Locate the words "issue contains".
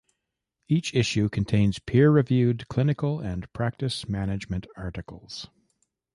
0.95-1.77